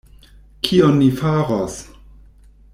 Kion 0.67 0.97
ni 1.01 1.11
faros?! 1.21 1.79